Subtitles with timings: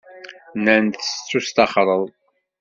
[0.57, 2.03] -Nnan-d tettusṭaxreḍ.